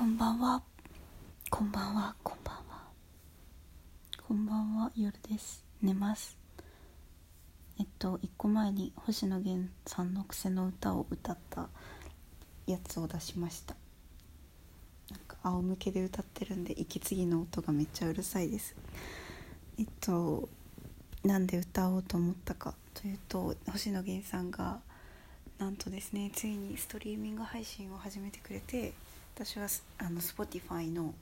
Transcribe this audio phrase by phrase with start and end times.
[0.00, 0.62] こんばんは。
[1.50, 2.14] こんばんは。
[2.22, 2.62] こんばんは。
[4.26, 4.90] こんばんは。
[4.96, 5.62] 夜です。
[5.82, 6.38] 寝ます。
[7.78, 11.68] えっと一個前に星野源さんの癖の歌を歌った
[12.66, 13.76] やつを出しました。
[15.10, 18.74] なんか仰向けで歌ってるんで息継ぎの音がめっちゃうるさいです。
[19.78, 20.48] えっと
[21.24, 24.80] なんで歌おうと思ったかというと星野源さんが
[25.58, 28.94] なんとですねついにストリーミング配信を始めてくれて
[29.42, 31.14] 私はあの Spotify の、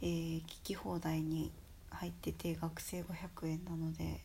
[0.00, 1.52] えー、聞き放題に
[1.90, 4.18] 入ってて学生500円なので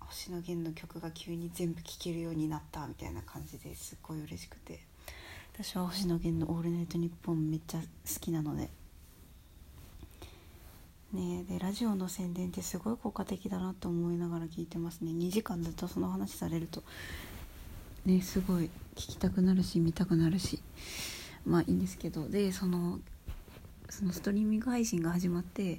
[0.00, 4.80] 星野源の曲が急に全部聴けるようになったみたいな感じですっごい嬉しくて
[5.54, 7.86] 私は星野源の「オールナイトニッポン」めっちゃ好
[8.20, 8.68] きなので。
[11.12, 16.82] ねでラジオの宣伝ってすごい効果的だなと思いながら聞いてますね2時間ずっとその話されると
[18.04, 20.60] ねすごい聞きたくなるし見たくなるし
[21.44, 23.00] まあいいんですけどでその
[23.88, 25.76] そのストリーミング配信が始まって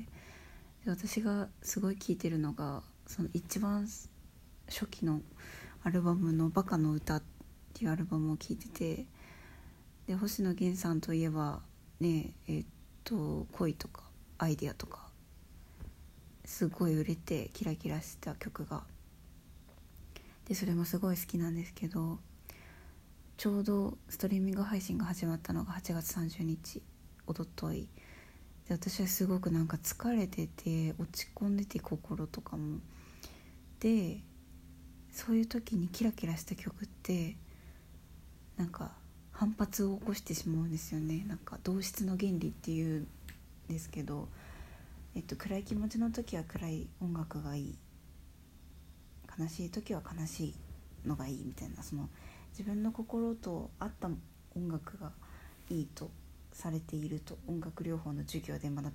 [0.83, 3.87] で私がすごい聴いてるのがその一番
[4.67, 5.21] 初期の
[5.83, 7.23] アルバムの「バカの歌」っ
[7.73, 9.05] ていうアルバムを聴いてて
[10.07, 11.61] で星野源さんといえば
[11.99, 12.65] ねえっ
[13.03, 14.03] と恋とか
[14.37, 15.09] アイデアとか
[16.45, 18.83] すごい売れてキラキラした曲が
[20.49, 22.19] でそれもすごい好きなんですけど
[23.37, 26.81] ちょうどストリーミング配信が始まったのが8月30日
[27.25, 27.87] おととい。
[28.67, 32.79] で私はすごくなんか疲れてて落ち込んでて心とかも。
[33.79, 34.21] で
[35.11, 37.37] そういう時にキラキラした曲って
[38.57, 38.91] なんか
[39.31, 41.23] 反発を起こしてしまうんですよね。
[41.27, 43.07] なんか同質の原理っていうん
[43.69, 44.27] ですけど、
[45.15, 47.77] えっと、暗い気持ちの時は暗い音楽がいい。
[49.39, 50.55] 悲しい時は悲しい
[51.07, 52.09] のがいいみたいなその
[52.51, 54.09] 自分の心と合った
[54.55, 55.11] 音楽が
[55.69, 56.09] いいと
[56.51, 58.91] されていると音楽療法の授業で学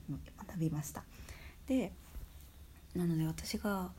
[0.58, 1.04] びました。
[1.66, 1.92] で
[2.94, 3.90] なので私が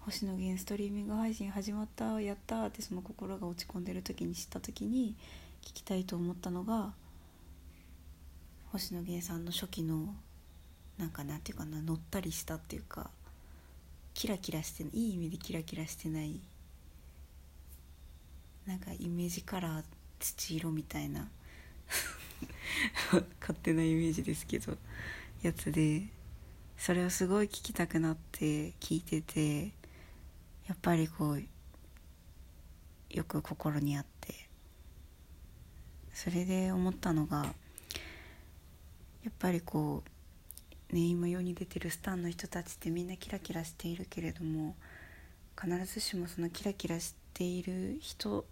[0.00, 5.14] 星野源ストリーミング配信始まったやったってその心が落ち込んでる時に知った時に
[5.62, 6.92] 聞きたいと思ったのが
[8.72, 10.14] 星野源さんの初期の
[10.98, 13.10] なんかなんていうかな乗ったりしたっていうか
[14.14, 16.40] キラキラしていい意味でキラキラしてない
[18.66, 19.84] なんかイメージカラー
[20.20, 21.28] 土色みたいな
[23.40, 24.76] 勝手なイメージですけど
[25.42, 26.06] やつで
[26.76, 29.72] それをすごい聞きたくなって聞いてて
[30.66, 31.42] やっぱりこう
[33.10, 34.34] よく心にあって
[36.14, 37.54] それで思ったのが
[39.24, 40.10] やっぱりこう
[40.92, 44.76] ね今世に出てるスターの人たちってみんなキラキラしているけれども
[45.60, 48.44] 必ずしもそのキラキラしている人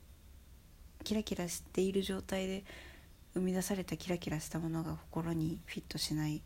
[1.04, 2.64] キラキラしている状態で
[3.34, 6.42] 生み出されたキラキラしたものが心にフィットしない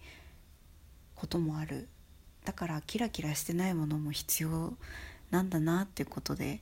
[1.15, 1.89] こともある。
[2.45, 4.75] だからキラキラしてないものも必要
[5.31, 6.61] なんだなっていうことで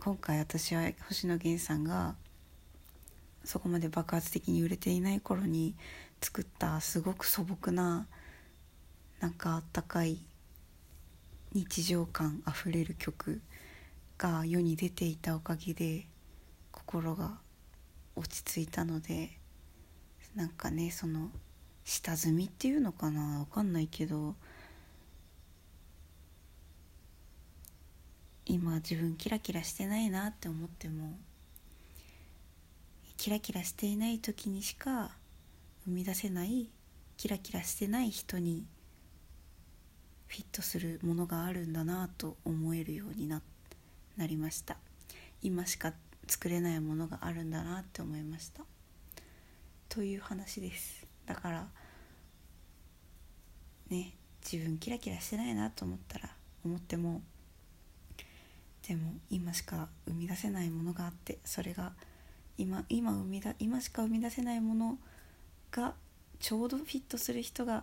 [0.00, 2.14] 今回私は星野源さんが
[3.44, 5.74] そこまで爆発的に売れていない頃に
[6.22, 8.06] 作ったすごく素朴な
[9.20, 10.18] なんかあったかい
[11.52, 13.40] 日常感あふれる曲
[14.18, 16.06] が世に出ていたおかげで
[16.72, 17.38] 心が
[18.16, 19.30] 落ち着いたので
[20.34, 21.30] なんかねその
[21.84, 23.38] 下積みっていうのかな？
[23.40, 24.34] 分かんないけど
[28.46, 31.12] 今自分キラキラしてないなって思っても
[33.16, 35.10] キラキラしていない時にしか
[35.84, 36.68] 生み出せない
[37.16, 38.64] キラキラしてない人に
[40.30, 43.42] フィットするものがあるんだなと思えるようにな
[44.16, 44.76] なりました。
[45.42, 45.92] 今しか
[46.28, 48.62] 作れないものがあるんだなって思いました。
[49.88, 51.04] という話です。
[51.26, 51.66] だから
[53.88, 56.30] ね自分キラキラしてないなと思ったら
[56.64, 57.22] 思っても
[58.86, 61.92] でも今しか生み出せないものがあってそれが
[62.56, 64.98] 今今生みだ今しか生み出せないもの
[65.72, 65.94] が
[66.38, 67.82] ちょうどフィットする人が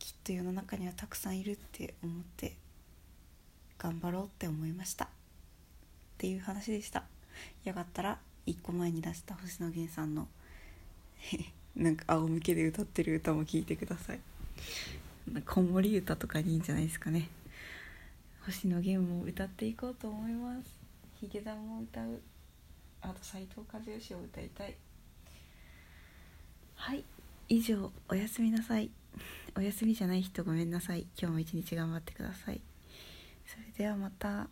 [0.00, 2.56] きっと世の中にはたくさんいるって思って
[3.78, 5.04] 頑張ろうって思いました。
[5.04, 5.08] っ
[6.18, 7.04] ていう話でした。
[7.64, 10.26] よかったら1個前に出した星野源さんの
[11.76, 14.20] なんか仰向けで歌ってる歌も聴いてください。
[15.46, 17.28] 子守歌とかにいいんじゃないですかね。
[18.46, 20.80] 星野源も歌っていこうと思います。
[21.20, 22.20] ヒゲダンも歌う。
[23.02, 24.74] あと斎藤和義を歌いたい。
[26.74, 27.04] はい。
[27.48, 28.90] 以上おやすみなさい。
[29.56, 31.06] お休みじゃない人ごめんなさい。
[31.18, 32.60] 今日も一日頑張ってください。
[33.46, 34.48] それではまた。